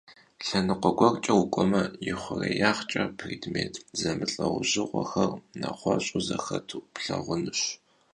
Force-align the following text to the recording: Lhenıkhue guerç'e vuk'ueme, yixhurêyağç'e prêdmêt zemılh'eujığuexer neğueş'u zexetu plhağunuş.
Lhenıkhue 0.45 0.91
guerç'e 0.97 1.33
vuk'ueme, 1.37 1.83
yixhurêyağç'e 2.07 3.03
prêdmêt 3.17 3.73
zemılh'eujığuexer 3.99 5.31
neğueş'u 5.59 6.19
zexetu 6.27 6.77
plhağunuş. 6.93 7.61